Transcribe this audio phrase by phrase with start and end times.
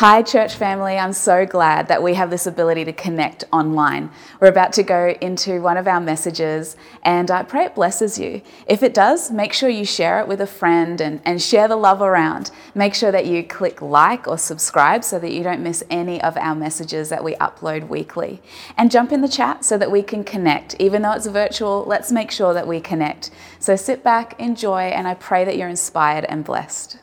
[0.00, 0.96] Hi, church family.
[0.96, 4.10] I'm so glad that we have this ability to connect online.
[4.40, 8.40] We're about to go into one of our messages, and I pray it blesses you.
[8.66, 11.76] If it does, make sure you share it with a friend and, and share the
[11.76, 12.50] love around.
[12.74, 16.34] Make sure that you click like or subscribe so that you don't miss any of
[16.38, 18.40] our messages that we upload weekly.
[18.78, 20.76] And jump in the chat so that we can connect.
[20.78, 23.30] Even though it's virtual, let's make sure that we connect.
[23.58, 26.96] So sit back, enjoy, and I pray that you're inspired and blessed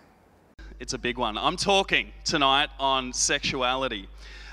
[0.80, 1.38] it's a big one.
[1.38, 4.08] I'm talking tonight on sexuality.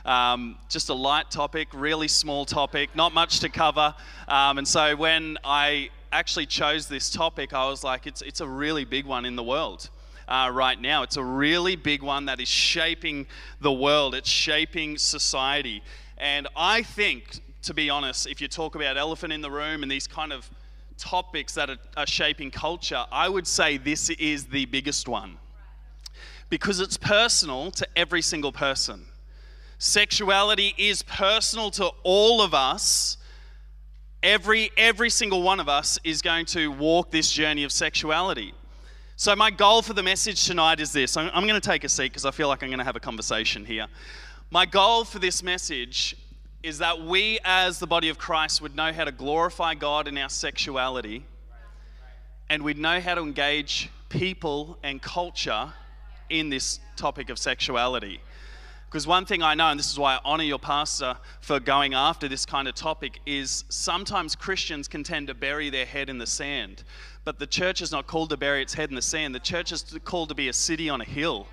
[0.07, 3.95] Um, just a light topic, really small topic, not much to cover.
[4.29, 8.49] Um, and so when I actually chose this topic, I was like, it's, it's a
[8.49, 9.91] really big one in the world.
[10.27, 11.03] Uh, right now.
[11.03, 13.27] It's a really big one that is shaping
[13.61, 15.83] the world, it's shaping society.
[16.17, 19.93] And I think, to be honest, if you talk about elephant in the room and
[19.93, 20.49] these kind of
[20.97, 25.37] topics that are, are shaping culture, I would say this is the biggest one
[26.49, 29.07] because it's personal to every single person.
[29.79, 33.17] Sexuality is personal to all of us.
[34.23, 38.55] Every, every single one of us is going to walk this journey of sexuality.
[39.17, 41.89] So, my goal for the message tonight is this I'm, I'm going to take a
[41.89, 43.87] seat because I feel like I'm going to have a conversation here.
[44.51, 46.17] My goal for this message
[46.63, 50.17] is that we, as the body of Christ, would know how to glorify God in
[50.17, 51.25] our sexuality
[52.49, 55.73] and we'd know how to engage people and culture
[56.31, 58.21] in this topic of sexuality.
[58.95, 61.95] Because one thing I know, and this is why I honor your pastor for going
[61.95, 66.19] after this kind of topic, is sometimes Christians can tend to bury their head in
[66.19, 66.85] the sand.
[67.25, 69.35] But the church is not called to bury its head in the sand.
[69.35, 71.49] The church is called to be a city on a hill,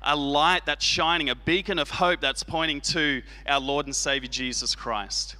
[0.00, 4.30] a light that's shining, a beacon of hope that's pointing to our Lord and Savior
[4.30, 5.36] Jesus Christ.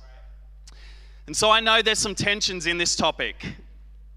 [1.26, 3.46] And so I know there's some tensions in this topic.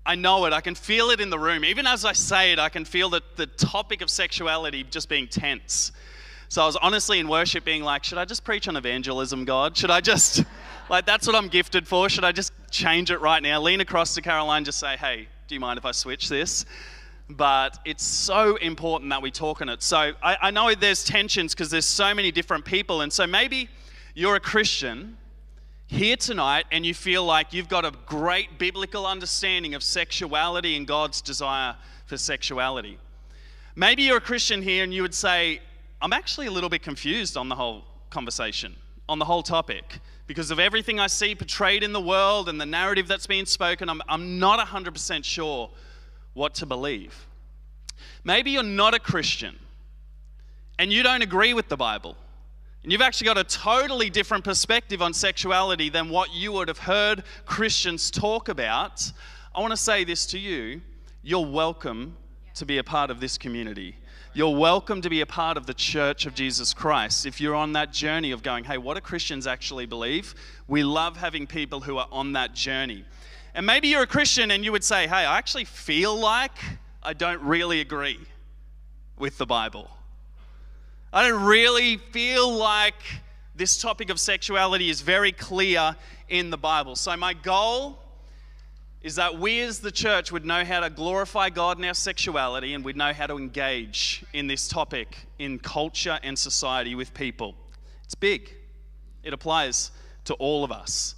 [0.06, 0.54] I know it.
[0.54, 1.64] I can feel it in the room.
[1.64, 5.28] Even as I say it, I can feel that the topic of sexuality just being
[5.28, 5.92] tense.
[6.48, 9.78] So I was honestly in worship being like, should I just preach on evangelism, God?
[9.78, 10.44] Should I just,
[10.90, 12.10] like, that's what I'm gifted for.
[12.10, 13.62] Should I just change it right now?
[13.62, 16.66] Lean across to Caroline, just say, hey, do you mind if I switch this?
[17.30, 19.84] But it's so important that we talk on it.
[19.84, 23.02] So I, I know there's tensions because there's so many different people.
[23.02, 23.70] And so maybe
[24.16, 25.18] you're a Christian
[25.90, 30.86] here tonight and you feel like you've got a great biblical understanding of sexuality and
[30.88, 33.00] God's desire for sexuality.
[33.76, 35.62] Maybe you're a Christian here and you would say,
[36.00, 38.76] I'm actually a little bit confused on the whole conversation,
[39.10, 42.68] on the whole topic, because of everything I see portrayed in the world and the
[42.68, 43.90] narrative that's being spoken.
[43.90, 45.72] I'm, I'm not 100% sure
[46.34, 47.26] what to believe.
[48.24, 49.58] Maybe you're not a Christian
[50.78, 52.16] and you don't agree with the Bible.
[52.84, 56.78] And you've actually got a totally different perspective on sexuality than what you would have
[56.78, 59.12] heard Christians talk about.
[59.54, 60.82] I want to say this to you
[61.22, 62.16] you're welcome
[62.54, 63.98] to be a part of this community.
[64.34, 67.26] You're welcome to be a part of the church of Jesus Christ.
[67.26, 70.34] If you're on that journey of going, hey, what do Christians actually believe?
[70.70, 73.04] We love having people who are on that journey.
[73.54, 76.58] And maybe you're a Christian and you would say, hey, I actually feel like
[77.04, 78.20] I don't really agree
[79.18, 79.90] with the Bible.
[81.12, 83.02] I don't really feel like
[83.56, 85.96] this topic of sexuality is very clear
[86.28, 86.96] in the Bible.
[86.96, 87.98] So, my goal
[89.02, 92.76] is that we as the church would know how to glorify God in our sexuality
[92.76, 97.56] and we'd know how to engage in this topic in culture and society with people.
[98.04, 98.54] It's big,
[99.24, 99.90] it applies
[100.26, 101.16] to all of us.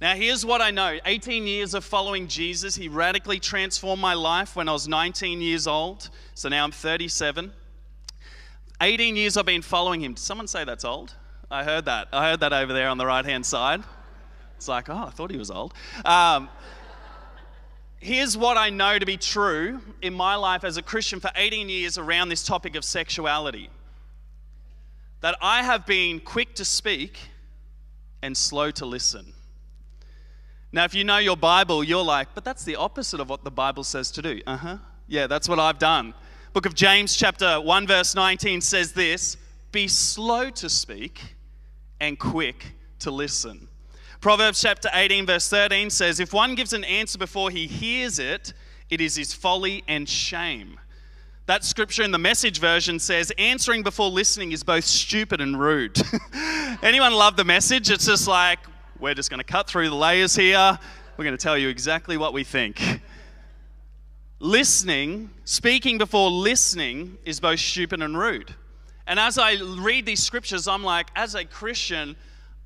[0.00, 4.56] Now, here's what I know 18 years of following Jesus, He radically transformed my life
[4.56, 6.10] when I was 19 years old.
[6.34, 7.52] So now I'm 37.
[8.80, 10.14] 18 years I've been following him.
[10.14, 11.14] Did someone say that's old?
[11.50, 12.08] I heard that.
[12.12, 13.82] I heard that over there on the right hand side.
[14.56, 15.72] It's like, oh, I thought he was old.
[16.04, 16.48] Um,
[17.98, 21.68] here's what I know to be true in my life as a Christian for 18
[21.68, 23.70] years around this topic of sexuality
[25.20, 27.18] that I have been quick to speak
[28.22, 29.32] and slow to listen.
[30.70, 33.50] Now, if you know your Bible, you're like, but that's the opposite of what the
[33.50, 34.40] Bible says to do.
[34.46, 34.76] Uh huh.
[35.08, 36.14] Yeah, that's what I've done
[36.58, 39.36] book of James, chapter 1, verse 19 says this
[39.70, 41.36] Be slow to speak
[42.00, 43.68] and quick to listen.
[44.20, 48.54] Proverbs chapter 18, verse 13 says, If one gives an answer before he hears it,
[48.90, 50.80] it is his folly and shame.
[51.46, 55.96] That scripture in the message version says, Answering before listening is both stupid and rude.
[56.82, 57.88] Anyone love the message?
[57.88, 58.58] It's just like,
[58.98, 60.76] we're just going to cut through the layers here.
[61.16, 63.00] We're going to tell you exactly what we think
[64.40, 68.54] listening, speaking before listening, is both stupid and rude.
[69.06, 72.14] And as I read these scriptures, I'm like, as a Christian,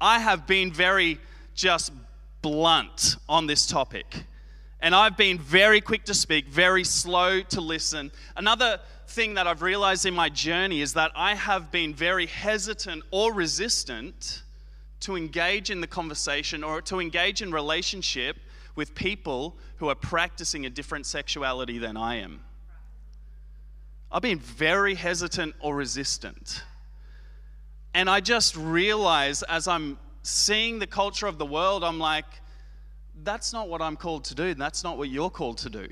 [0.01, 1.19] I have been very
[1.55, 1.93] just
[2.43, 4.25] blunt on this topic.
[4.81, 8.11] And I've been very quick to speak, very slow to listen.
[8.37, 13.05] Another thing that I've realized in my journey is that I have been very hesitant
[13.13, 14.43] or resistant
[15.01, 18.37] to engage in the conversation or to engage in relationship
[18.75, 22.41] with people who are practicing a different sexuality than I am.
[24.11, 26.65] I've been very hesitant or resistant.
[27.95, 32.27] And I just realize as I'm seeing the culture of the world, I'm like,
[33.23, 34.55] that's not what I'm called to do.
[34.55, 35.89] That's not what you're called to do.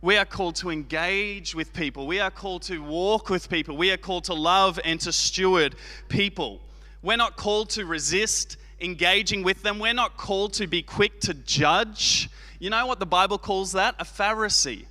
[0.00, 2.06] We are called to engage with people.
[2.08, 3.76] We are called to walk with people.
[3.76, 5.76] We are called to love and to steward
[6.08, 6.60] people.
[7.02, 9.78] We're not called to resist engaging with them.
[9.78, 12.28] We're not called to be quick to judge.
[12.58, 13.94] You know what the Bible calls that?
[13.98, 14.86] A Pharisee.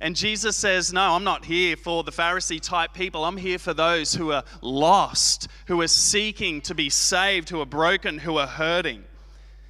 [0.00, 3.24] And Jesus says, No, I'm not here for the Pharisee type people.
[3.24, 7.66] I'm here for those who are lost, who are seeking to be saved, who are
[7.66, 9.04] broken, who are hurting.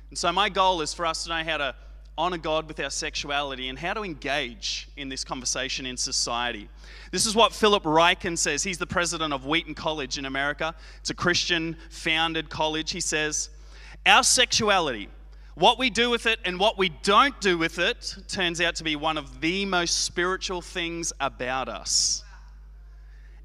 [0.09, 1.75] And so, my goal is for us to know how to
[2.17, 6.69] honor God with our sexuality and how to engage in this conversation in society.
[7.11, 8.63] This is what Philip Ryken says.
[8.63, 12.91] He's the president of Wheaton College in America, it's a Christian founded college.
[12.91, 13.51] He says,
[14.05, 15.09] Our sexuality
[15.55, 18.85] what we do with it and what we don't do with it turns out to
[18.85, 22.25] be one of the most spiritual things about us.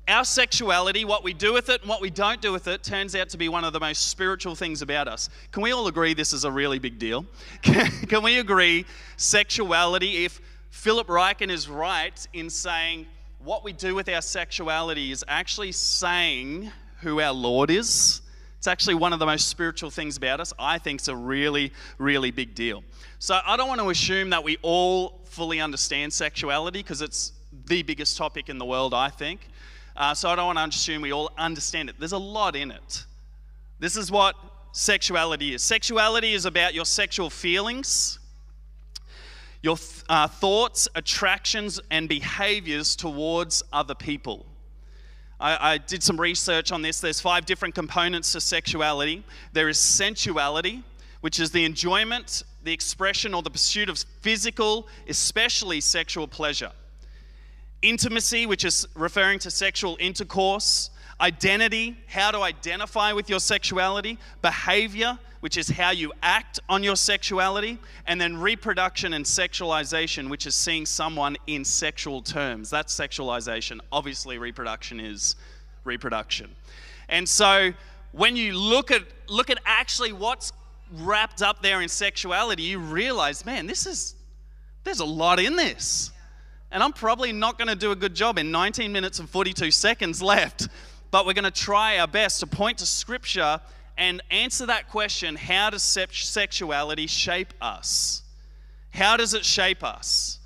[0.07, 3.13] Our sexuality, what we do with it and what we don't do with it, turns
[3.13, 5.29] out to be one of the most spiritual things about us.
[5.51, 7.25] Can we all agree this is a really big deal?
[7.61, 8.85] Can, we agree
[9.17, 10.39] sexuality, if
[10.69, 13.05] Philip Ryken is right in saying
[13.43, 16.71] what we do with our sexuality is actually saying
[17.01, 18.21] who our Lord is?
[18.57, 20.51] It's actually one of the most spiritual things about us.
[20.57, 22.83] I think it's a really, really big deal.
[23.19, 27.33] So I don't want to assume that we all fully understand sexuality because it's
[27.67, 29.41] the biggest topic in the world, I think.
[29.95, 31.97] Uh, so I don't want to assume we all understand it.
[31.99, 33.05] There's a lot in it.
[33.79, 34.35] This is what
[34.71, 38.19] sexuality is sexuality is about your sexual feelings,
[39.61, 39.77] your
[40.09, 44.46] uh, thoughts, attractions, and behaviors towards other people.
[45.39, 46.99] I, I, did some research on this.
[46.99, 49.23] There's five different components to sexuality.
[49.53, 50.83] There is sensuality,
[51.21, 56.71] which is the enjoyment, the expression, or the pursuit of physical, especially sexual pleasure.
[57.83, 60.89] Intimacy, which is referring to sexual intercourse.
[61.21, 64.17] Identity, how to identify with your sexuality.
[64.41, 70.45] Behavior, which is how you act on your sexuality, and then reproduction and sexualization, which
[70.45, 72.69] is seeing someone in sexual terms.
[72.69, 73.79] That's sexualization.
[73.91, 75.35] Obviously, reproduction is
[75.83, 76.55] reproduction.
[77.09, 77.71] And so
[78.11, 80.51] when you look at look at actually what's
[80.91, 84.15] wrapped up there in sexuality, you realize, man, this is
[84.83, 86.11] there's a lot in this.
[86.71, 89.71] And I'm probably not going to do a good job in 19 minutes and 42
[89.71, 90.67] seconds left,
[91.11, 93.61] but we're going to try our best to point to scripture
[93.97, 98.23] and answer that question how does sexuality shape us?
[98.91, 100.39] How does it shape us?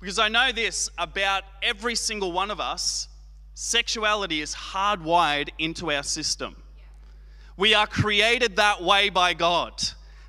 [0.00, 3.08] Because I know this about every single one of us
[3.54, 6.56] sexuality is hardwired into our system.
[7.56, 9.82] We are created that way by God.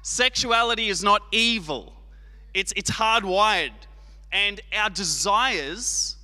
[0.03, 1.93] Sexuality is not evil,
[2.53, 3.71] it's, it's hardwired.
[4.31, 6.17] And our desires,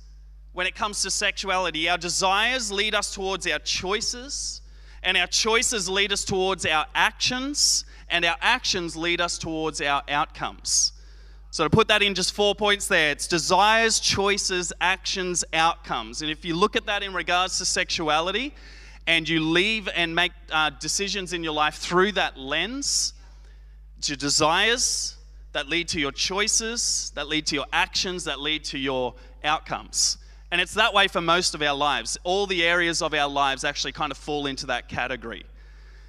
[0.52, 4.61] when it comes to sexuality, our desires lead us towards our choices
[5.02, 10.02] and our choices lead us towards our actions, and our actions lead us towards our
[10.08, 10.92] outcomes.
[11.50, 16.22] So, to put that in just four points there, it's desires, choices, actions, outcomes.
[16.22, 18.54] And if you look at that in regards to sexuality,
[19.06, 23.14] and you leave and make uh, decisions in your life through that lens,
[23.98, 25.16] it's your desires
[25.52, 30.18] that lead to your choices, that lead to your actions, that lead to your outcomes.
[30.52, 32.18] And it's that way for most of our lives.
[32.24, 35.46] All the areas of our lives actually kind of fall into that category.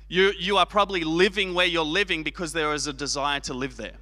[0.10, 3.78] You, you are probably living where you're living because there is a desire to live
[3.78, 3.96] there.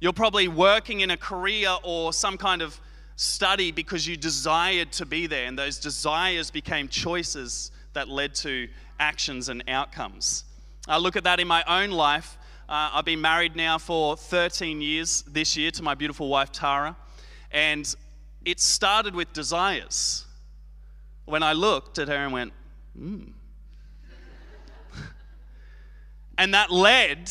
[0.00, 2.80] You're probably working in a career or some kind of
[3.16, 8.68] study because you desired to be there, and those desires became choices that led to
[8.98, 10.44] actions and outcomes.
[10.88, 12.38] I look at that in my own life.
[12.70, 16.96] Uh, I've been married now for 13 years this year to my beautiful wife, Tara.
[17.52, 17.94] And
[18.44, 20.24] it started with desires.
[21.24, 22.52] When I looked at her and went,
[22.96, 23.22] hmm.
[26.38, 27.30] and that led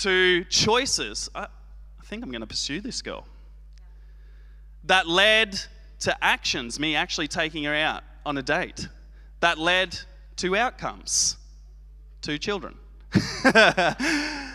[0.00, 1.28] to choices.
[1.34, 3.26] I, I think I'm going to pursue this girl.
[4.84, 5.60] That led
[6.00, 8.88] to actions, me actually taking her out on a date.
[9.40, 9.98] That led
[10.36, 11.36] to outcomes,
[12.22, 12.76] two children.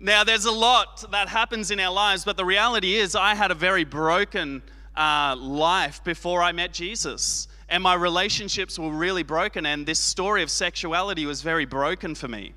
[0.00, 3.50] Now, there's a lot that happens in our lives, but the reality is, I had
[3.50, 4.62] a very broken
[4.96, 7.48] uh, life before I met Jesus.
[7.68, 12.28] And my relationships were really broken, and this story of sexuality was very broken for
[12.28, 12.52] me.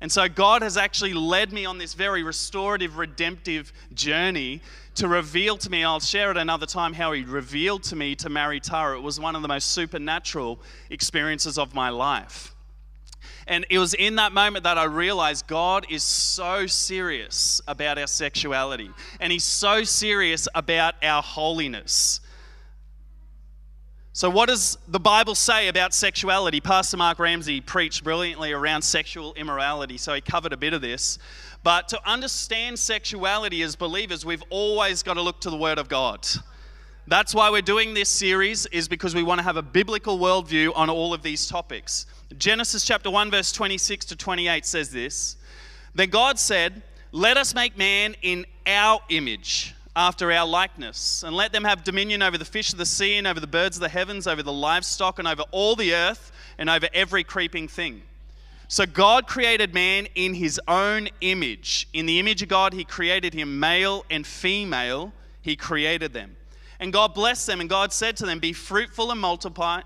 [0.00, 4.62] And so God has actually led me on this very restorative, redemptive journey
[4.94, 8.30] to reveal to me, I'll share it another time, how He revealed to me to
[8.30, 8.96] marry Tara.
[8.96, 10.58] It was one of the most supernatural
[10.88, 12.54] experiences of my life.
[13.50, 18.06] And it was in that moment that I realized God is so serious about our
[18.06, 22.20] sexuality, and He's so serious about our holiness.
[24.12, 26.60] So, what does the Bible say about sexuality?
[26.60, 31.18] Pastor Mark Ramsey preached brilliantly around sexual immorality, so he covered a bit of this.
[31.64, 35.88] But to understand sexuality as believers, we've always got to look to the Word of
[35.88, 36.24] God.
[37.08, 40.70] That's why we're doing this series, is because we want to have a biblical worldview
[40.76, 42.06] on all of these topics.
[42.38, 45.36] Genesis chapter 1, verse 26 to 28 says this
[45.94, 46.82] Then God said,
[47.12, 52.22] Let us make man in our image after our likeness, and let them have dominion
[52.22, 54.52] over the fish of the sea, and over the birds of the heavens, over the
[54.52, 58.02] livestock, and over all the earth, and over every creeping thing.
[58.68, 61.88] So God created man in his own image.
[61.92, 66.36] In the image of God, he created him male and female, he created them.
[66.78, 69.82] And God blessed them, and God said to them, Be fruitful and multiply,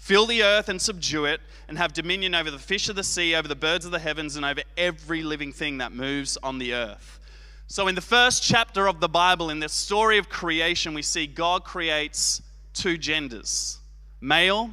[0.00, 3.34] fill the earth and subdue it, and have dominion over the fish of the sea,
[3.34, 6.72] over the birds of the heavens, and over every living thing that moves on the
[6.72, 7.20] earth.
[7.66, 11.26] So, in the first chapter of the Bible, in the story of creation, we see
[11.26, 12.42] God creates
[12.72, 13.78] two genders
[14.22, 14.70] male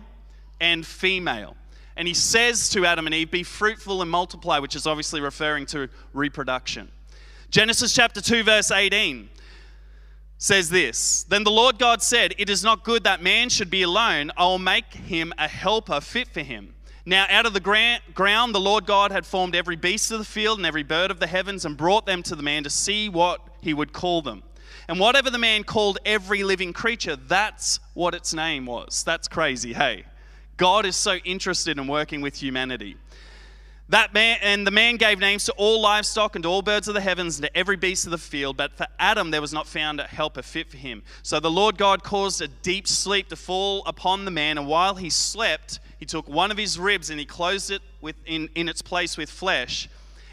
[0.62, 1.56] and female.
[1.98, 5.66] And he says to Adam and Eve, Be fruitful and multiply, which is obviously referring
[5.68, 6.90] to reproduction.
[7.50, 9.30] Genesis chapter 2, verse 18
[10.38, 13.84] says this Then the Lord God said, It is not good that man should be
[13.84, 14.32] alone.
[14.38, 16.76] I will make him a helper fit for him.
[17.06, 17.62] Now, out of the
[18.14, 21.22] ground, the Lord God had formed every beast of the field and every bird of
[21.22, 24.44] the heavens and brought them to the man to see what he would call them.
[24.90, 29.04] And whatever the man called every living creature, that's what its name was.
[29.04, 30.04] That's crazy, hey?
[30.58, 32.98] God is so interested in working with humanity.
[33.90, 36.94] That man and the man gave names to all livestock and to all birds of
[36.94, 39.66] the heavens and to every beast of the field, but for Adam there was not
[39.66, 41.04] found a helper fit for him.
[41.24, 44.96] So the Lord God caused a deep sleep to fall upon the man, and while
[44.96, 48.68] he slept, he took one of his ribs and he closed it with, in, in
[48.68, 49.88] its place with flesh.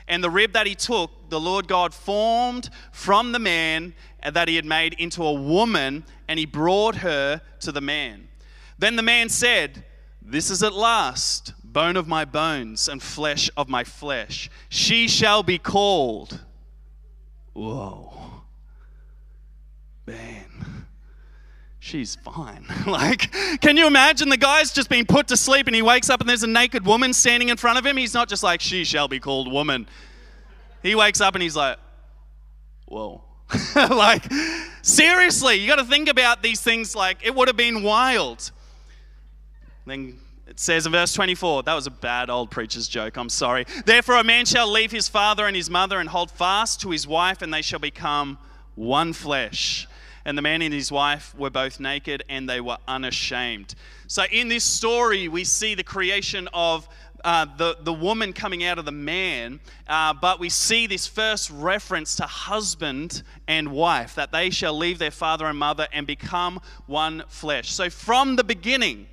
[0.08, 3.94] And the rib that he took, the Lord God formed from the man
[4.28, 8.26] that he had made into a woman, and he brought her to the man.
[8.80, 9.84] Then the man said,
[10.20, 14.48] This is at last bone of my bones and flesh of my flesh.
[14.70, 16.40] She shall be called.
[17.52, 18.12] Whoa.
[20.06, 20.84] Man
[21.84, 22.64] she's fine.
[22.86, 26.20] like, can you imagine the guy's just been put to sleep and he wakes up
[26.20, 27.96] and there's a naked woman standing in front of him?
[27.96, 29.86] He's not just like, she shall be called woman.
[30.82, 31.78] He wakes up and he's like,
[32.86, 33.22] whoa.
[33.76, 34.24] like,
[34.82, 38.50] seriously, you got to think about these things like it would have been wild.
[39.86, 43.66] Then it says in verse 24, that was a bad old preacher's joke, I'm sorry.
[43.86, 47.06] Therefore, a man shall leave his father and his mother and hold fast to his
[47.06, 48.38] wife, and they shall become
[48.74, 49.86] one flesh
[50.24, 53.74] and the man and his wife were both naked and they were unashamed.
[54.06, 56.88] So, in this story, we see the creation of
[57.24, 61.50] uh, the, the woman coming out of the man, uh, but we see this first
[61.50, 66.60] reference to husband and wife, that they shall leave their father and mother and become
[66.86, 67.72] one flesh.
[67.72, 69.06] So, from the beginning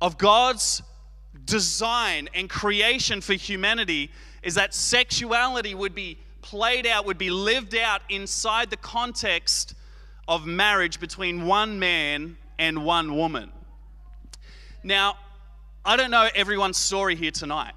[0.00, 0.82] of God's
[1.44, 4.10] design and creation for humanity,
[4.42, 9.74] is that sexuality would be played out, would be lived out inside the context
[10.28, 13.50] of marriage between one man and one woman.
[14.82, 15.16] Now,
[15.84, 17.72] I don't know everyone's story here tonight.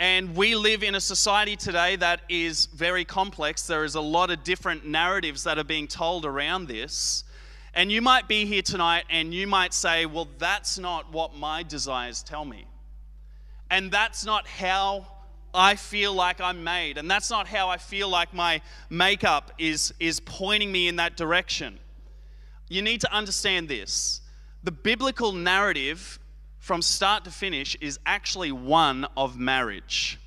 [0.00, 3.66] And we live in a society today that is very complex.
[3.66, 7.24] There is a lot of different narratives that are being told around this.
[7.78, 11.62] And you might be here tonight and you might say, well, that's not what my
[11.62, 12.66] desires tell me.
[13.70, 15.06] And that's not how
[15.54, 16.98] I feel like I'm made.
[16.98, 21.16] And that's not how I feel like my makeup is, is pointing me in that
[21.16, 21.78] direction.
[22.68, 24.22] You need to understand this.
[24.64, 26.18] The biblical narrative
[26.58, 30.18] from start to finish is actually one of marriage.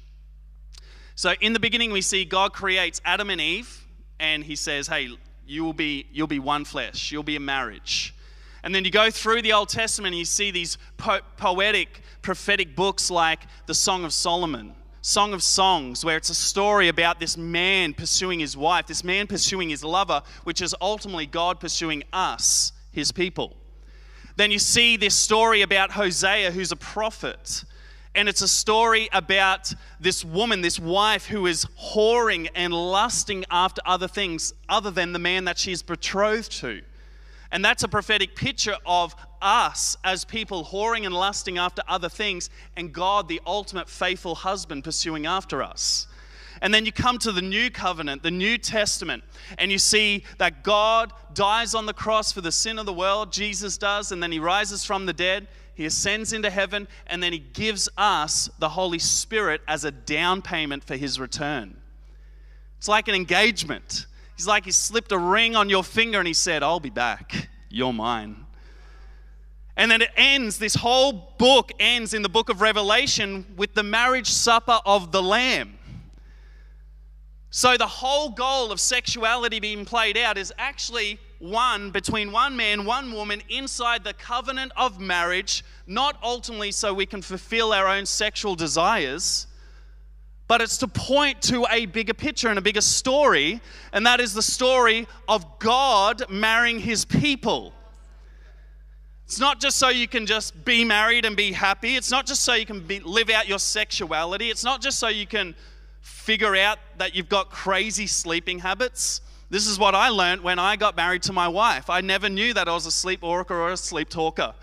[1.15, 3.85] So in the beginning we see God creates Adam and Eve
[4.21, 5.09] and he says, "Hey,
[5.51, 7.11] you will be you'll be one flesh.
[7.11, 8.15] You'll be a marriage."
[8.63, 12.75] And then you go through the Old Testament and you see these po- poetic prophetic
[12.75, 17.35] books like the Song of Solomon Song of Songs, where it's a story about this
[17.35, 22.71] man pursuing his wife, this man pursuing his lover, which is ultimately God pursuing us,
[22.91, 23.57] his people.
[24.35, 27.63] Then you see this story about Hosea, who's a prophet.
[28.13, 33.81] And it's a story about this woman, this wife, who is whoring and lusting after
[33.85, 36.81] other things other than the man that she's betrothed to.
[37.53, 42.49] And that's a prophetic picture of us as people whoring and lusting after other things,
[42.75, 46.07] and God, the ultimate faithful husband, pursuing after us.
[46.61, 49.23] And then you come to the new covenant, the New Testament,
[49.57, 53.31] and you see that God dies on the cross for the sin of the world,
[53.31, 55.47] Jesus does, and then he rises from the dead,
[55.81, 60.43] he ascends into heaven, and then he gives us the Holy Spirit as a down
[60.43, 61.75] payment for his return.
[62.77, 64.05] It's like an engagement.
[64.37, 67.49] He's like he slipped a ring on your finger and he said, I'll be back.
[67.69, 68.45] You're mine.
[69.75, 73.83] And then it ends, this whole book ends in the book of Revelation with the
[73.83, 75.79] marriage supper of the Lamb.
[77.49, 82.85] So the whole goal of sexuality being played out is actually one between one man,
[82.85, 88.05] one woman inside the covenant of marriage, not ultimately so we can fulfill our own
[88.05, 89.47] sexual desires,
[90.47, 93.61] but it's to point to a bigger picture and a bigger story,
[93.93, 97.73] and that is the story of God marrying his people.
[99.25, 101.95] It's not just so you can just be married and be happy.
[101.95, 104.49] It's not just so you can be, live out your sexuality.
[104.49, 105.55] It's not just so you can
[106.01, 109.21] figure out that you've got crazy sleeping habits.
[109.51, 111.89] This is what I learned when I got married to my wife.
[111.89, 114.53] I never knew that I was a sleep sleepwalker or a sleep talker.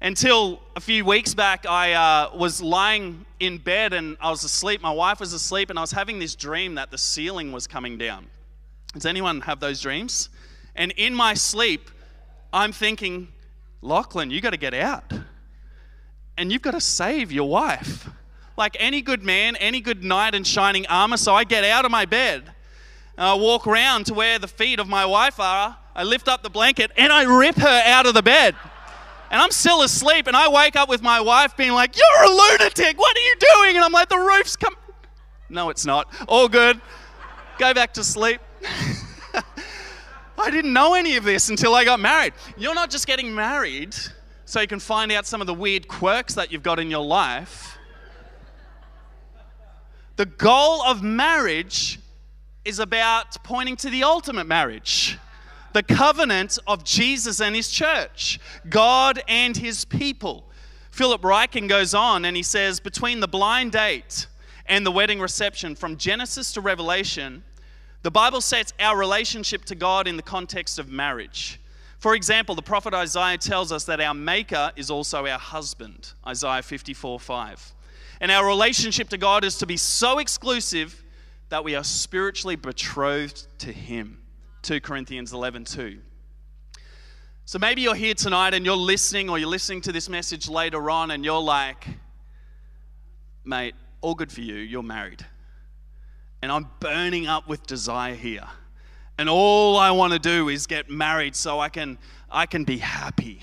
[0.00, 4.80] Until a few weeks back, I uh, was lying in bed and I was asleep.
[4.80, 7.98] My wife was asleep, and I was having this dream that the ceiling was coming
[7.98, 8.28] down.
[8.92, 10.28] Does anyone have those dreams?
[10.76, 11.90] And in my sleep,
[12.52, 13.26] I'm thinking,
[13.82, 15.12] Lachlan, you got to get out.
[16.38, 18.08] And you've got to save your wife
[18.56, 21.16] like any good man, any good knight in shining armor.
[21.16, 22.53] So I get out of my bed.
[23.16, 25.76] And I walk around to where the feet of my wife are.
[25.94, 28.56] I lift up the blanket and I rip her out of the bed.
[29.30, 30.26] And I'm still asleep.
[30.26, 32.98] And I wake up with my wife being like, You're a lunatic.
[32.98, 33.76] What are you doing?
[33.76, 34.76] And I'm like, The roof's come.
[35.48, 36.12] No, it's not.
[36.26, 36.80] All good.
[37.58, 38.40] Go back to sleep.
[40.38, 42.34] I didn't know any of this until I got married.
[42.56, 43.94] You're not just getting married
[44.44, 47.04] so you can find out some of the weird quirks that you've got in your
[47.04, 47.78] life.
[50.16, 51.98] The goal of marriage
[52.64, 55.18] is about pointing to the ultimate marriage
[55.74, 58.38] the covenant of Jesus and his church,
[58.70, 60.44] God and his people.
[60.92, 64.28] Philip Ryken goes on and he says, Between the blind date
[64.66, 67.42] and the wedding reception, from Genesis to Revelation,
[68.02, 71.60] the Bible sets our relationship to God in the context of marriage.
[71.98, 76.62] For example, the prophet Isaiah tells us that our Maker is also our husband, Isaiah
[76.62, 77.72] 54 5.
[78.20, 81.03] And our relationship to God is to be so exclusive
[81.54, 84.18] that we are spiritually betrothed to Him.
[84.62, 86.00] 2 Corinthians 11 2.
[87.44, 90.90] So maybe you're here tonight and you're listening, or you're listening to this message later
[90.90, 91.86] on, and you're like,
[93.44, 95.24] mate, all good for you, you're married.
[96.42, 98.48] And I'm burning up with desire here.
[99.16, 101.98] And all I want to do is get married so I can,
[102.32, 103.40] I can be happy.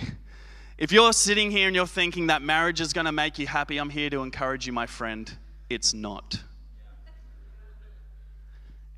[0.78, 3.78] If you're sitting here and you're thinking that marriage is going to make you happy,
[3.78, 5.32] I'm here to encourage you, my friend.
[5.70, 6.42] It's not.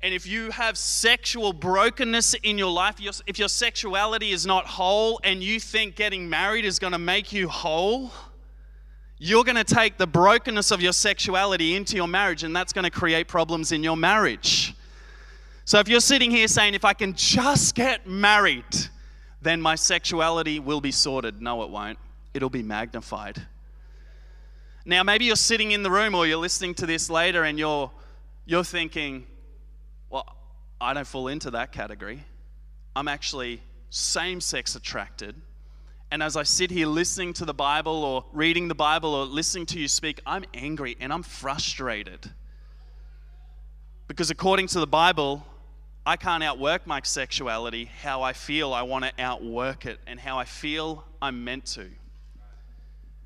[0.04, 5.18] And if you have sexual brokenness in your life, if your sexuality is not whole
[5.24, 8.12] and you think getting married is going to make you whole,
[9.18, 12.84] you're going to take the brokenness of your sexuality into your marriage, and that's going
[12.84, 14.74] to create problems in your marriage.
[15.64, 18.76] So if you're sitting here saying, if I can just get married,
[19.40, 21.40] then my sexuality will be sorted.
[21.40, 21.98] No, it won't.
[22.34, 23.40] It'll be magnified.
[24.84, 27.90] Now, maybe you're sitting in the room or you're listening to this later and you're,
[28.44, 29.28] you're thinking,
[30.10, 30.26] well,
[30.80, 32.24] I don't fall into that category.
[32.96, 35.34] I'm actually same sex attracted.
[36.10, 39.66] And as I sit here listening to the Bible or reading the Bible or listening
[39.66, 42.30] to you speak, I'm angry and I'm frustrated.
[44.06, 45.44] Because according to the Bible,
[46.06, 50.38] I can't outwork my sexuality how I feel I want to outwork it and how
[50.38, 51.88] I feel I'm meant to.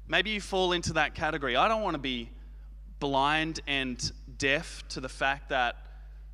[0.06, 1.56] Maybe you fall into that category.
[1.56, 2.30] I don't want to be
[3.00, 5.76] blind and deaf to the fact that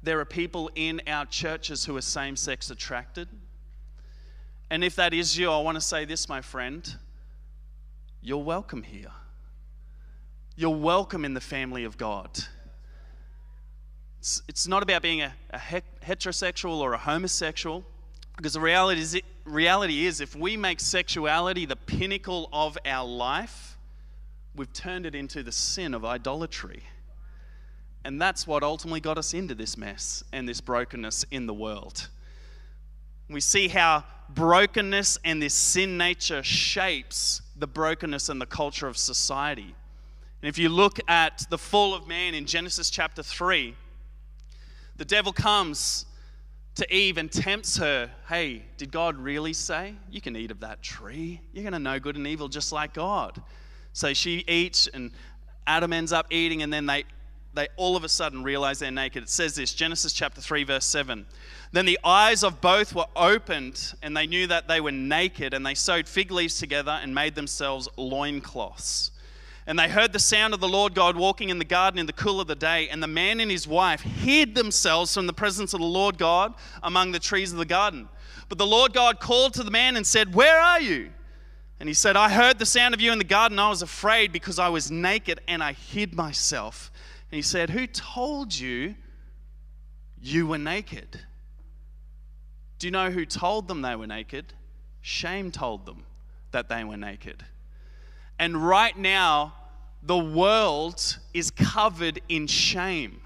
[0.05, 3.27] there are people in our churches who are same sex attracted.
[4.71, 6.95] And if that is you, I want to say this, my friend.
[8.21, 9.13] You're welcome here.
[10.57, 12.31] You're welcome in the family of God.
[14.19, 15.59] It's, it's not about being a, a
[16.05, 17.83] heterosexual or a homosexual,
[18.37, 23.79] because the reality is, reality is, if we make sexuality the pinnacle of our life,
[24.55, 26.83] we've turned it into the sin of idolatry.
[28.05, 32.09] And that's what ultimately got us into this mess and this brokenness in the world.
[33.31, 38.99] We see how brokenness and this sin nature shapes the brokenness and the culture of
[38.99, 39.75] society.
[40.43, 43.75] And if you look at the fall of man in Genesis chapter 3,
[44.97, 46.05] the devil comes
[46.75, 50.83] to Eve and tempts her, hey, did God really say you can eat of that
[50.83, 51.41] tree?
[51.53, 53.41] You're going to know good and evil just like God.
[53.93, 55.13] So she eats, and
[55.67, 57.05] Adam ends up eating, and then they,
[57.55, 59.23] they all of a sudden realize they're naked.
[59.23, 61.27] It says this Genesis chapter 3, verse 7.
[61.73, 65.65] Then the eyes of both were opened, and they knew that they were naked, and
[65.65, 69.11] they sewed fig leaves together and made themselves loincloths.
[69.67, 72.13] And they heard the sound of the Lord God walking in the garden in the
[72.13, 72.89] cool of the day.
[72.91, 76.55] And the man and his wife hid themselves from the presence of the Lord God
[76.83, 78.09] among the trees of the garden.
[78.51, 81.11] But the Lord God called to the man and said, Where are you?
[81.81, 83.59] And he said, I heard the sound of you in the garden.
[83.59, 86.93] I was afraid because I was naked and I hid myself.
[87.31, 88.95] And he said, Who told you
[90.21, 91.21] you were naked?
[92.79, 94.53] Do you know who told them they were naked?
[95.01, 96.05] Shame told them
[96.53, 97.45] that they were naked.
[98.39, 99.55] And right now,
[100.03, 103.21] the world is covered in shame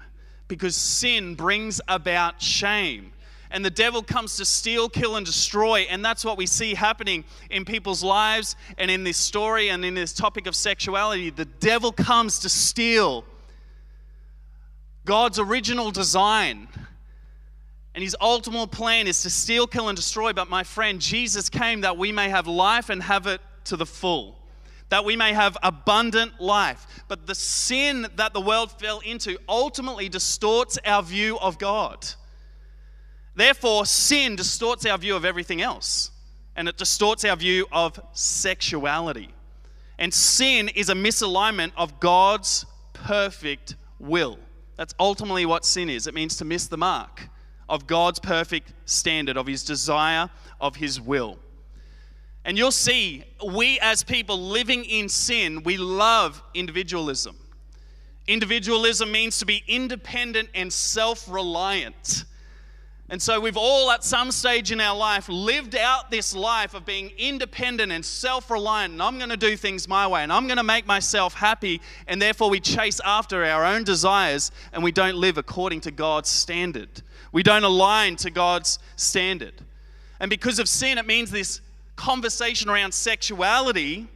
[0.47, 3.11] because sin brings about shame.
[3.51, 5.81] And the devil comes to steal, kill, and destroy.
[5.89, 9.95] And that's what we see happening in people's lives and in this story and in
[9.95, 11.31] this topic of sexuality.
[11.31, 13.25] The devil comes to steal
[15.09, 16.67] God's original design.
[17.95, 20.33] And his ultimate plan is to steal, kill, and destroy.
[20.33, 23.87] But my friend, Jesus came that we may have life and have it to the
[23.87, 24.35] full
[24.89, 26.87] that we may have abundant life.
[27.07, 32.07] But the sin that the world fell into ultimately distorts our view of God.
[33.35, 36.09] Therefore, sin distorts our view of everything else,
[36.55, 39.29] and it distorts our view of sexuality.
[39.99, 44.39] And sin is a misalignment of God's perfect will.
[44.79, 46.07] That's ultimately what sin is.
[46.07, 47.27] It means to miss the mark
[47.67, 50.29] of God's perfect standard, of His desire,
[50.61, 51.37] of His will.
[52.45, 57.35] And you'll see, we as people living in sin, we love individualism.
[58.25, 62.23] Individualism means to be independent and self reliant.
[63.11, 66.85] And so we've all at some stage in our life lived out this life of
[66.85, 70.45] being independent and self reliant, and I'm going to do things my way, and I'm
[70.45, 74.91] going to make myself happy, and therefore we chase after our own desires and we
[74.91, 77.01] don't live according to God's standard.
[77.31, 79.53] We don't align to God's standard.
[80.19, 81.61] And because of sin, it means this
[81.95, 84.07] conversation around sexuality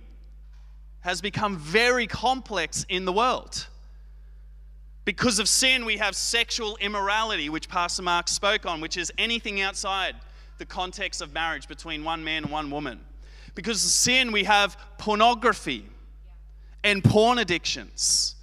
[1.02, 3.68] has become very complex in the world.
[5.06, 9.60] Because of sin, we have sexual immorality, which Pastor Mark spoke on, which is anything
[9.60, 10.16] outside
[10.60, 13.02] the context of marriage between one man and one woman.
[13.54, 15.86] Because of sin, we have pornography
[16.84, 18.36] and porn addictions,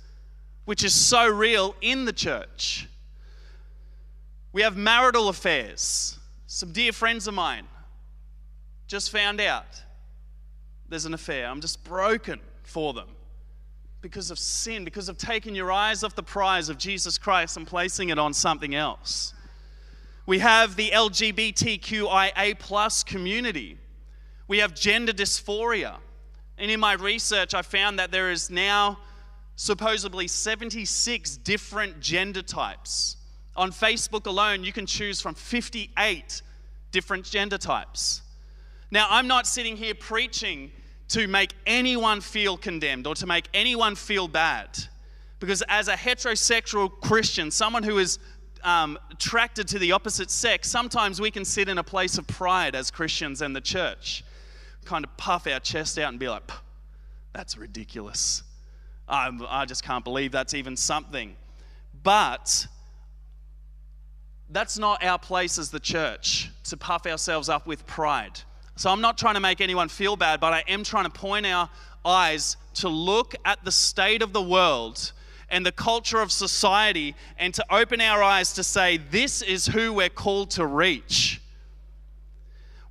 [0.66, 2.86] which is so real in the church.
[4.52, 6.18] We have marital affairs.
[6.46, 7.66] Some dear friends of mine
[8.86, 9.82] just found out
[10.88, 11.46] there's an affair.
[11.46, 13.08] I'm just broken for them
[14.02, 17.66] because of sin, because of taking your eyes off the prize of Jesus Christ and
[17.66, 19.34] placing it on something else.
[20.26, 23.78] We have the LGBTQIA plus community.
[24.48, 25.96] We have gender dysphoria.
[26.56, 28.98] And in my research, I found that there is now
[29.56, 33.16] supposedly 76 different gender types.
[33.56, 36.42] On Facebook alone, you can choose from 58
[36.92, 38.22] different gender types.
[38.90, 40.72] Now, I'm not sitting here preaching
[41.10, 44.78] to make anyone feel condemned or to make anyone feel bad.
[45.40, 48.18] Because as a heterosexual Christian, someone who is
[48.62, 52.74] um, attracted to the opposite sex, sometimes we can sit in a place of pride
[52.74, 54.24] as Christians and the church,
[54.84, 56.48] kind of puff our chest out and be like,
[57.32, 58.44] that's ridiculous.
[59.08, 61.34] I, I just can't believe that's even something.
[62.02, 62.66] But
[64.48, 68.40] that's not our place as the church to puff ourselves up with pride.
[68.80, 71.44] So I'm not trying to make anyone feel bad, but I am trying to point
[71.44, 71.68] our
[72.02, 75.12] eyes to look at the state of the world
[75.50, 79.92] and the culture of society and to open our eyes to say, this is who
[79.92, 81.42] we're called to reach.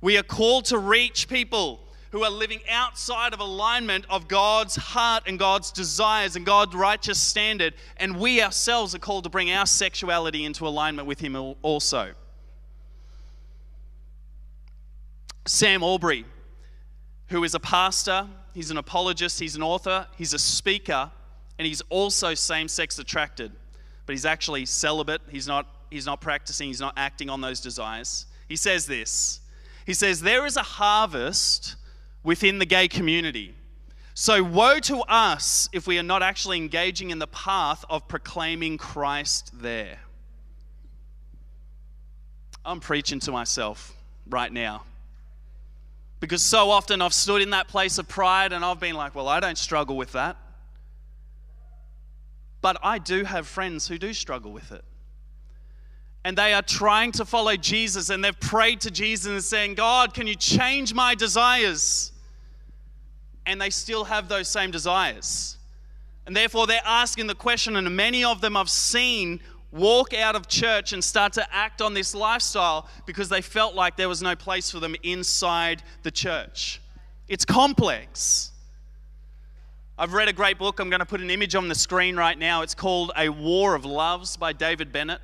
[0.00, 1.80] We are called to reach people
[2.12, 7.18] who are living outside of alignment of God's heart and God's desires and God's righteous
[7.18, 12.14] standard, and we ourselves are called to bring our sexuality into alignment with Him also.
[15.46, 16.24] Sam Allberry,
[17.28, 21.10] who is a pastor, he's an apologist, he's an author, he's a speaker,
[21.58, 23.52] and he's also same sex attracted.
[24.06, 25.22] But he's actually celibate.
[25.30, 28.26] He's not, he's not practicing, he's not acting on those desires.
[28.48, 29.40] He says this
[29.86, 31.76] He says, There is a harvest
[32.22, 33.54] within the gay community.
[34.14, 38.76] So, woe to us if we are not actually engaging in the path of proclaiming
[38.76, 39.98] Christ there.
[42.64, 43.94] I'm preaching to myself
[44.28, 44.82] right now.
[46.20, 49.26] Because so often I've stood in that place of pride and I've been like, well,
[49.26, 50.36] I don't struggle with that.
[52.60, 54.84] But I do have friends who do struggle with it.
[56.24, 60.12] and they are trying to follow Jesus and they've prayed to Jesus and saying, God,
[60.12, 62.12] can you change my desires?
[63.46, 65.56] And they still have those same desires.
[66.26, 69.40] And therefore, they're asking the question, and many of them I've seen
[69.72, 73.96] walk out of church and start to act on this lifestyle because they felt like
[73.96, 76.80] there was no place for them inside the church.
[77.28, 78.50] It's complex.
[79.96, 80.80] I've read a great book.
[80.80, 82.62] I'm going to put an image on the screen right now.
[82.62, 85.20] It's called A War of Loves by David Bennett.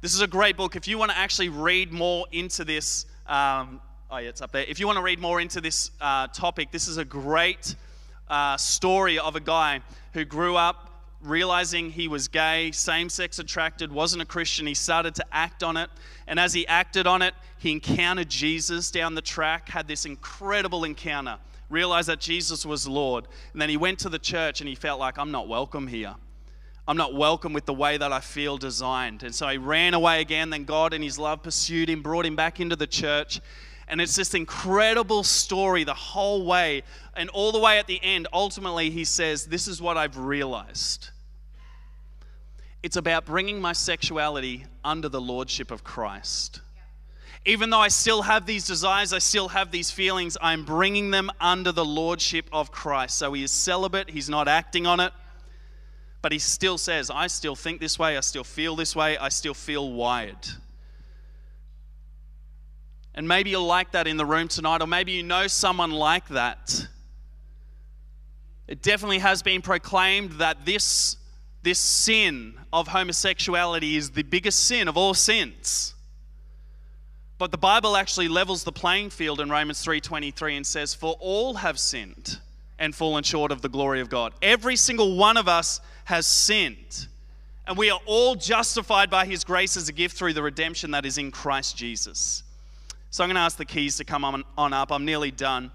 [0.00, 0.76] This is a great book.
[0.76, 3.80] If you want to actually read more into this, um,
[4.10, 4.64] oh, yeah, it's up there.
[4.66, 7.74] If you want to read more into this uh, topic, this is a great
[8.28, 9.80] uh, story of a guy
[10.14, 10.93] who grew up
[11.24, 15.76] realizing he was gay, same sex attracted, wasn't a Christian, he started to act on
[15.76, 15.90] it.
[16.26, 20.84] And as he acted on it, he encountered Jesus down the track, had this incredible
[20.84, 21.38] encounter,
[21.70, 23.26] realized that Jesus was Lord.
[23.52, 26.14] And then he went to the church and he felt like, I'm not welcome here.
[26.86, 29.22] I'm not welcome with the way that I feel designed.
[29.22, 30.50] And so he ran away again.
[30.50, 33.40] Then God, in his love, pursued him, brought him back into the church.
[33.88, 36.82] And it's this incredible story the whole way.
[37.16, 41.10] And all the way at the end, ultimately, he says, This is what I've realized.
[42.84, 46.60] It's about bringing my sexuality under the lordship of Christ.
[47.46, 51.30] Even though I still have these desires, I still have these feelings, I'm bringing them
[51.40, 53.16] under the lordship of Christ.
[53.16, 55.14] So he is celibate, he's not acting on it,
[56.20, 59.30] but he still says, I still think this way, I still feel this way, I
[59.30, 60.46] still feel wired.
[63.14, 66.28] And maybe you're like that in the room tonight, or maybe you know someone like
[66.28, 66.86] that.
[68.68, 71.16] It definitely has been proclaimed that this
[71.64, 75.94] this sin of homosexuality is the biggest sin of all sins.
[77.38, 81.54] But the Bible actually levels the playing field in Romans 3:23 and says for all
[81.54, 82.38] have sinned
[82.78, 84.34] and fallen short of the glory of God.
[84.42, 87.08] Every single one of us has sinned.
[87.66, 91.06] And we are all justified by his grace as a gift through the redemption that
[91.06, 92.42] is in Christ Jesus.
[93.08, 94.92] So I'm going to ask the keys to come on, on up.
[94.92, 95.70] I'm nearly done.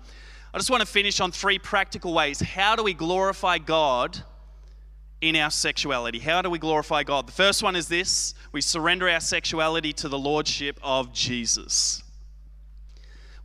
[0.54, 2.40] I just want to finish on three practical ways.
[2.40, 4.22] How do we glorify God
[5.22, 6.20] in our sexuality.
[6.20, 7.28] How do we glorify God?
[7.28, 12.04] The first one is this we surrender our sexuality to the lordship of Jesus.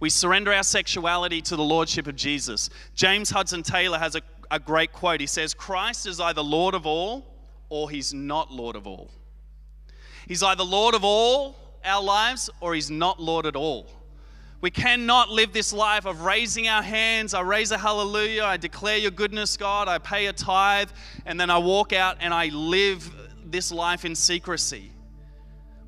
[0.01, 2.69] We surrender our sexuality to the lordship of Jesus.
[2.95, 5.21] James Hudson Taylor has a, a great quote.
[5.21, 7.25] He says, Christ is either Lord of all
[7.69, 9.11] or he's not Lord of all.
[10.27, 13.87] He's either Lord of all our lives or he's not Lord at all.
[14.65, 17.35] We cannot live this life of raising our hands.
[17.35, 18.45] I raise a hallelujah.
[18.45, 19.89] I declare your goodness, God.
[19.89, 20.89] I pay a tithe.
[21.27, 23.13] And then I walk out and I live
[23.45, 24.91] this life in secrecy.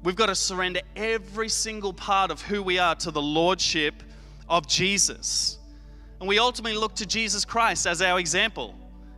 [0.03, 4.03] We've got to surrender every single part of who we are to the Lordship
[4.47, 5.59] of Jesus.
[6.21, 8.75] And we ultimately look to Jesus Christ as our example.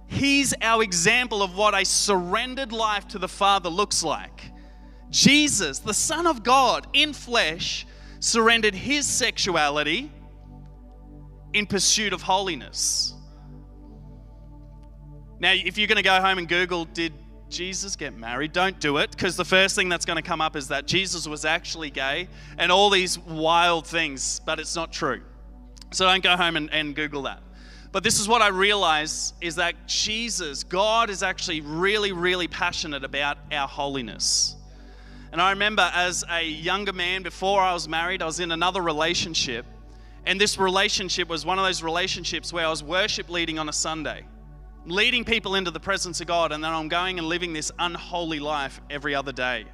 [0.07, 4.41] He's our example of what a surrendered life to the Father looks like.
[5.11, 7.88] Jesus, the Son of God in flesh,
[8.21, 10.11] surrendered his sexuality
[11.53, 13.15] in pursuit of holiness.
[15.41, 17.13] Now, if you're going to go home and Google, did
[17.49, 18.53] Jesus get married?
[18.53, 21.27] Don't do it because the first thing that's going to come up is that Jesus
[21.27, 22.29] was actually gay
[22.59, 25.23] and all these wild things, but it's not true.
[25.93, 27.43] So don't go home and, and Google that.
[27.91, 33.03] But this is what I realize is that Jesus, God, is actually really, really passionate
[33.03, 34.57] about our holiness.
[35.33, 38.83] And I remember as a younger man, before I was married, I was in another
[38.83, 39.67] relationship.
[40.25, 43.73] And this relationship was one of those relationships where I was worship leading on a
[43.73, 44.25] Sunday,
[44.87, 48.41] leading people into the presence of God, and then I'm going and living this unholy
[48.41, 49.65] life every other day.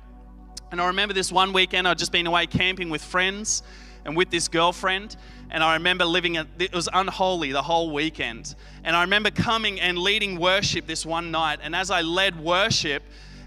[0.73, 3.63] And I remember this one weekend, I'd just been away camping with friends
[4.05, 5.17] and with this girlfriend.
[5.51, 8.55] And I remember living it, it was unholy the whole weekend.
[8.83, 11.61] And I remember coming and leading worship this one night.
[11.63, 13.03] And as I led worship,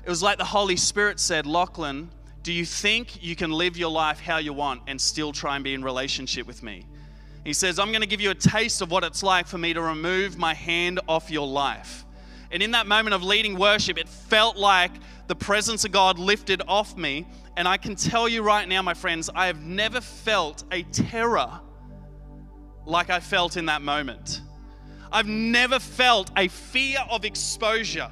[0.08, 2.10] it was like the Holy Spirit said, Lachlan,
[2.42, 5.66] do you think you can live your life how you want and still try and
[5.66, 6.86] be in relationship with me?
[7.44, 9.74] He says, I'm going to give you a taste of what it's like for me
[9.74, 12.06] to remove my hand off your life.
[12.52, 14.92] And in that moment of leading worship, it felt like
[15.28, 17.28] the presence of God lifted off me.
[17.58, 21.60] And I can tell you right now, my friends, I have never felt a terror
[22.86, 24.40] like I felt in that moment.
[25.12, 28.10] I've never felt a fear of exposure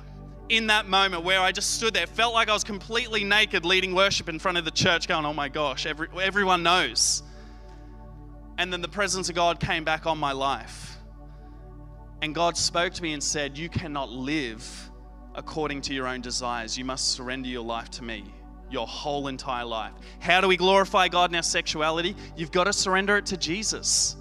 [0.49, 3.95] in that moment where I just stood there, felt like I was completely naked leading
[3.95, 7.23] worship in front of the church, going, Oh my gosh, every, everyone knows.
[8.57, 10.97] And then the presence of God came back on my life.
[12.21, 14.89] And God spoke to me and said, You cannot live
[15.33, 16.77] according to your own desires.
[16.77, 18.23] You must surrender your life to me,
[18.69, 19.93] your whole entire life.
[20.19, 22.15] How do we glorify God in our sexuality?
[22.37, 24.15] You've got to surrender it to Jesus.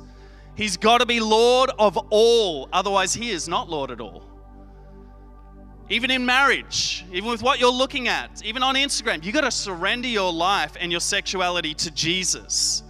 [0.57, 4.34] He's got to be Lord of all, otherwise, He is not Lord at all.
[5.91, 9.51] Even in marriage, even with what you're looking at, even on Instagram, you got to
[9.51, 12.83] surrender your life and your sexuality to Jesus.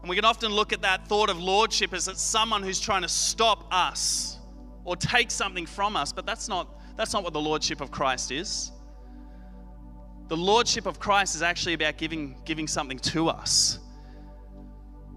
[0.00, 3.02] And we can often look at that thought of lordship as it's someone who's trying
[3.02, 4.38] to stop us
[4.84, 8.30] or take something from us, but that's not, that's not what the lordship of Christ
[8.30, 8.72] is.
[10.28, 13.78] The lordship of Christ is actually about giving, giving something to us.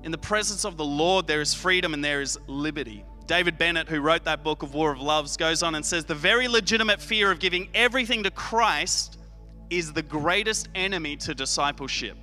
[0.04, 3.04] In the presence of the Lord, there is freedom and there is liberty.
[3.28, 6.14] David Bennett, who wrote that book of War of Loves, goes on and says the
[6.14, 9.18] very legitimate fear of giving everything to Christ
[9.70, 12.18] is the greatest enemy to discipleship.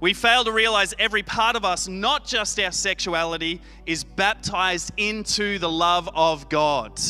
[0.00, 5.58] We fail to realize every part of us, not just our sexuality, is baptized into
[5.60, 7.00] the love of God.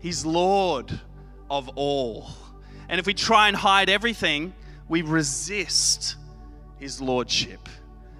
[0.00, 0.92] He's Lord
[1.48, 2.30] of all.
[2.88, 4.52] And if we try and hide everything,
[4.88, 6.16] we resist
[6.78, 7.68] His Lordship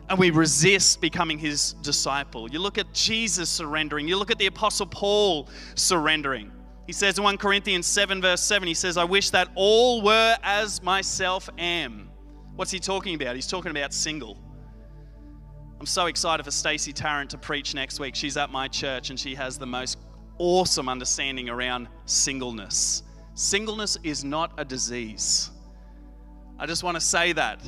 [0.08, 2.50] and we resist becoming his disciple.
[2.50, 6.52] You look at Jesus surrendering, you look at the Apostle Paul surrendering.
[6.86, 10.36] He says in 1 Corinthians 7, verse 7, he says, I wish that all were
[10.42, 12.10] as myself am.
[12.56, 13.34] What's he talking about?
[13.34, 14.38] He's talking about single.
[15.78, 18.14] I'm so excited for Stacey Tarrant to preach next week.
[18.14, 19.98] She's at my church and she has the most
[20.38, 23.02] awesome understanding around singleness.
[23.34, 25.50] Singleness is not a disease.
[26.58, 27.60] I just want to say that.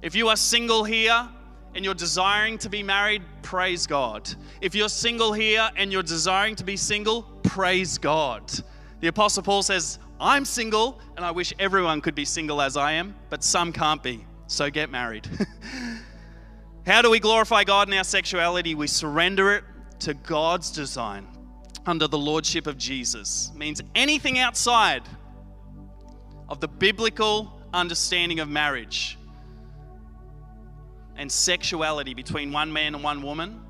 [0.00, 1.28] If you are single here,
[1.74, 4.32] and you're desiring to be married, praise God.
[4.60, 8.52] If you're single here and you're desiring to be single, praise God.
[9.00, 12.92] The Apostle Paul says, I'm single and I wish everyone could be single as I
[12.92, 14.24] am, but some can't be.
[14.46, 15.28] So get married.
[16.86, 18.74] How do we glorify God in our sexuality?
[18.74, 19.64] We surrender it
[20.00, 21.26] to God's design
[21.86, 23.50] under the lordship of Jesus.
[23.54, 25.02] It means anything outside
[26.48, 29.16] of the biblical understanding of marriage
[31.16, 33.60] and sexuality between one man and one woman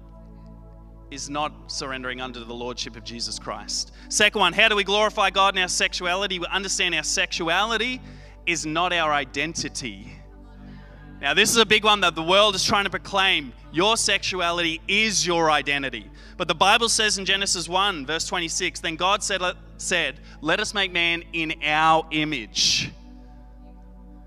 [1.11, 3.93] is not surrendering under the lordship of Jesus Christ.
[4.09, 6.39] Second one, how do we glorify God in our sexuality?
[6.39, 8.01] We understand our sexuality
[8.47, 10.13] is not our identity.
[11.21, 13.53] Now, this is a big one that the world is trying to proclaim.
[13.73, 16.11] Your sexuality is your identity.
[16.37, 19.41] But the Bible says in Genesis 1, verse 26, then God said,
[19.77, 22.91] said Let us make man in our image.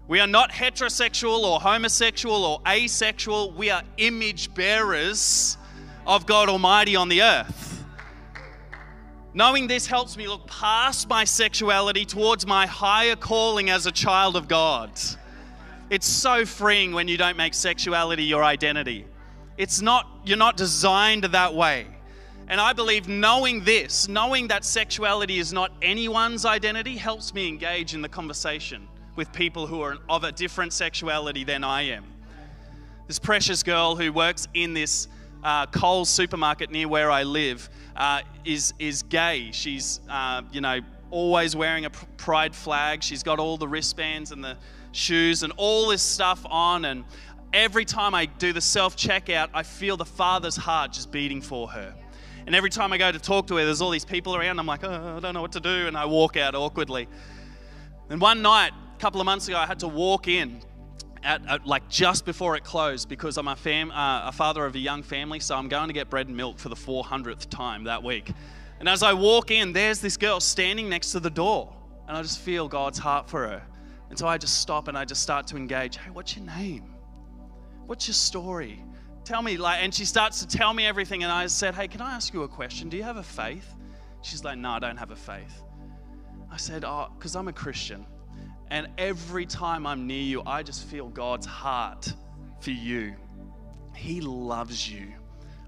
[0.08, 3.52] We are not heterosexual or homosexual or asexual.
[3.52, 5.58] We are image bearers
[6.06, 7.84] of God Almighty on the earth.
[9.34, 14.36] Knowing this helps me look past my sexuality towards my higher calling as a child
[14.36, 14.92] of God.
[15.90, 19.06] It's so freeing when you don't make sexuality your identity.
[19.58, 21.88] It's not, you're not designed that way.
[22.48, 27.96] And I believe knowing this, knowing that sexuality is not anyone's identity, helps me engage
[27.96, 32.06] in the conversation with people who are of a different sexuality than I am.
[33.08, 35.08] This precious girl who works in this
[35.44, 39.52] uh, Coles supermarket near where I live uh, is, is gay.
[39.52, 40.80] She's, uh, you know,
[41.12, 43.04] always wearing a pride flag.
[43.04, 44.58] She's got all the wristbands and the
[44.92, 46.86] shoes and all this stuff on.
[46.86, 47.04] And
[47.54, 51.68] every time I do the self checkout, I feel the Father's heart just beating for
[51.70, 51.94] her.
[52.48, 54.60] And every time I go to talk to her, there's all these people around.
[54.60, 55.88] I'm like, oh, I don't know what to do.
[55.88, 57.08] And I walk out awkwardly.
[58.10, 60.62] And one night, a couple of months ago, I had to walk in
[61.24, 64.76] at, at, like just before it closed because I'm a, fam, uh, a father of
[64.76, 67.84] a young family, so I'm going to get bread and milk for the 400th time
[67.86, 68.32] that week.
[68.80, 71.74] And as I walk in, there's this girl standing next to the door,
[72.08, 73.64] and I just feel God's heart for her.
[74.10, 75.98] And so I just stop and I just start to engage.
[75.98, 76.94] Hey, what's your name?
[77.86, 78.82] What's your story?
[79.26, 81.24] Tell me, like, and she starts to tell me everything.
[81.24, 82.88] And I said, Hey, can I ask you a question?
[82.88, 83.74] Do you have a faith?
[84.22, 85.64] She's like, No, I don't have a faith.
[86.52, 88.06] I said, Oh, because I'm a Christian.
[88.72, 92.12] And every time I'm near you, I just feel God's heart
[92.60, 93.14] for you.
[93.96, 95.08] He loves you.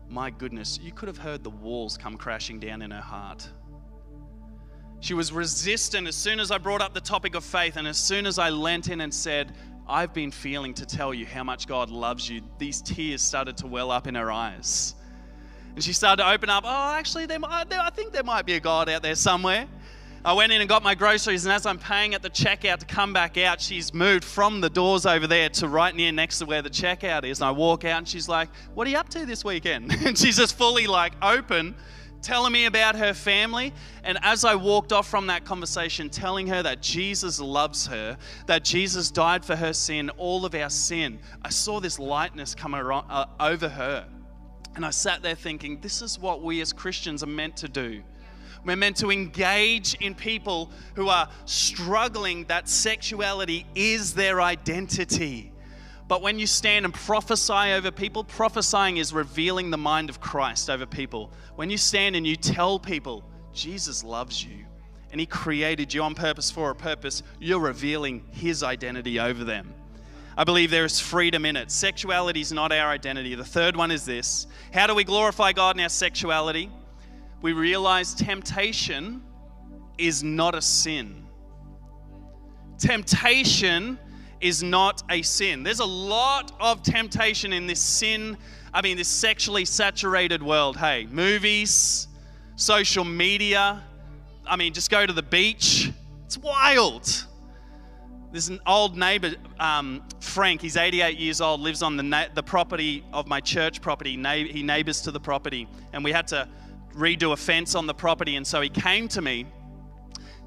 [0.09, 3.47] My goodness, you could have heard the walls come crashing down in her heart.
[4.99, 7.97] She was resistant as soon as I brought up the topic of faith, and as
[7.97, 9.53] soon as I leant in and said,
[9.87, 13.67] I've been feeling to tell you how much God loves you, these tears started to
[13.67, 14.95] well up in her eyes.
[15.75, 18.59] And she started to open up, oh, actually, there, I think there might be a
[18.59, 19.67] God out there somewhere.
[20.27, 22.85] I went in and got my groceries, and as I'm paying at the checkout to
[22.85, 26.45] come back out, she's moved from the doors over there to right near next to
[26.45, 27.39] where the checkout is.
[27.39, 29.89] And I walk out, and she's like, What are you up to this weekend?
[30.05, 31.75] and she's just fully like open,
[32.21, 33.73] telling me about her family.
[34.03, 38.65] And as I walked off from that conversation, telling her that Jesus loves her, that
[38.65, 43.25] Jesus died for her sin, all of our sin, I saw this lightness come uh,
[43.39, 44.05] over her.
[44.75, 48.03] And I sat there thinking, This is what we as Christians are meant to do
[48.65, 55.51] we're meant to engage in people who are struggling that sexuality is their identity.
[56.07, 60.69] But when you stand and prophesy over people, prophesying is revealing the mind of Christ
[60.69, 61.31] over people.
[61.55, 64.65] When you stand and you tell people, Jesus loves you
[65.11, 69.73] and He created you on purpose for a purpose, you're revealing His identity over them.
[70.37, 71.71] I believe there is freedom in it.
[71.71, 73.33] Sexuality is not our identity.
[73.33, 76.69] The third one is this How do we glorify God in our sexuality?
[77.41, 79.21] We realize temptation
[79.97, 81.23] is not a sin.
[82.77, 83.99] Temptation
[84.41, 85.63] is not a sin.
[85.63, 88.37] There's a lot of temptation in this sin,
[88.73, 90.77] I mean, this sexually saturated world.
[90.77, 92.07] Hey, movies,
[92.55, 93.83] social media.
[94.45, 95.91] I mean, just go to the beach.
[96.25, 97.25] It's wild.
[98.31, 100.61] There's an old neighbor, um, Frank.
[100.61, 104.17] He's 88 years old, lives on the, na- the property of my church property.
[104.17, 105.67] Na- he neighbors to the property.
[105.93, 106.47] And we had to
[106.97, 108.35] redo a fence on the property.
[108.35, 109.45] And so he came to me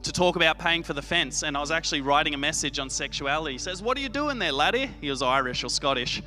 [0.03, 1.43] to talk about paying for the fence.
[1.43, 3.53] And I was actually writing a message on sexuality.
[3.53, 4.91] He says, What are you doing there, laddie?
[5.01, 6.23] He was Irish or Scottish.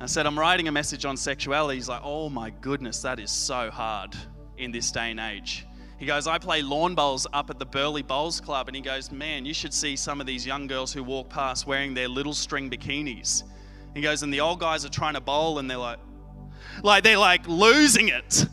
[0.00, 1.76] I said, I'm writing a message on sexuality.
[1.76, 4.14] He's like, Oh my goodness, that is so hard
[4.58, 5.66] in this day and age.
[5.98, 8.68] He goes, I play lawn bowls up at the Burleigh Bowls Club.
[8.68, 11.66] And he goes, Man, you should see some of these young girls who walk past
[11.66, 13.44] wearing their little string bikinis.
[13.94, 15.98] He goes, And the old guys are trying to bowl and they're like,
[16.82, 18.46] like they're like losing it.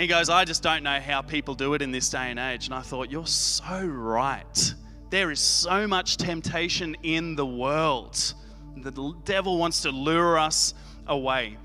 [0.00, 2.64] He goes, I just don't know how people do it in this day and age.
[2.64, 4.74] And I thought, You're so right.
[5.10, 8.32] There is so much temptation in the world.
[8.76, 10.72] The devil wants to lure us
[11.06, 11.58] away.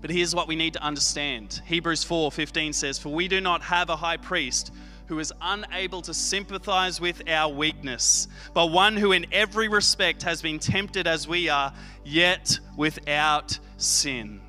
[0.00, 1.62] But here's what we need to understand.
[1.66, 4.72] Hebrews 4:15 says, "For we do not have a high priest
[5.06, 10.42] who is unable to sympathize with our weakness, but one who in every respect has
[10.42, 11.72] been tempted as we are,
[12.04, 14.40] yet without sin."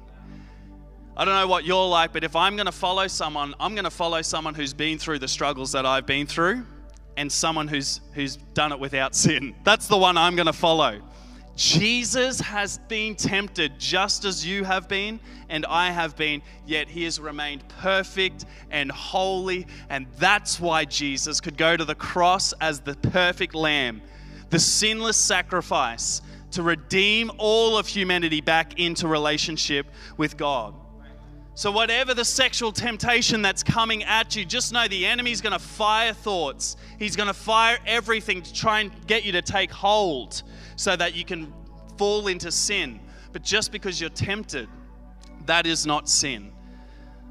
[1.18, 3.86] I don't know what you're like, but if I'm going to follow someone, I'm going
[3.86, 6.66] to follow someone who's been through the struggles that I've been through
[7.16, 9.56] and someone who's who's done it without sin.
[9.64, 11.02] That's the one I'm going to follow.
[11.56, 17.06] Jesus has been tempted just as you have been and I have been, yet he
[17.06, 19.68] has remained perfect and holy.
[19.90, 24.02] And that's why Jesus could go to the cross as the perfect lamb,
[24.50, 29.88] the sinless sacrifice to redeem all of humanity back into relationship
[30.18, 30.74] with God.
[31.58, 35.60] So, whatever the sexual temptation that's coming at you, just know the enemy's going to
[35.60, 36.76] fire thoughts.
[37.00, 40.44] He's going to fire everything to try and get you to take hold
[40.76, 41.54] so that you can
[41.98, 43.00] fall into sin.
[43.32, 44.68] But just because you're tempted,
[45.46, 46.52] that is not sin.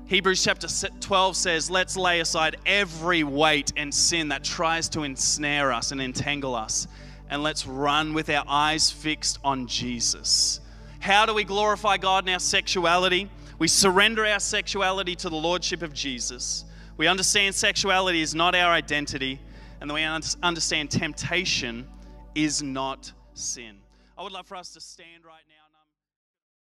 [0.07, 5.70] Hebrews chapter 12 says, Let's lay aside every weight and sin that tries to ensnare
[5.70, 6.89] us and entangle us,
[7.29, 10.61] and let's run with our eyes fixed on Jesus.
[11.01, 13.29] How do we glorify God in our sexuality?
[13.59, 16.64] We surrender our sexuality to the Lordship of Jesus.
[16.96, 19.40] We understand sexuality is not our identity,
[19.80, 21.86] and we understand temptation
[22.34, 23.76] is not sin.
[24.18, 25.64] I would love for us to stand right now.